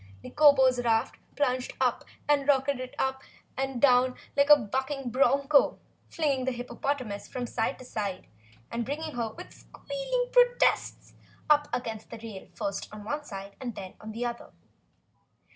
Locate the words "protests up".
10.31-11.67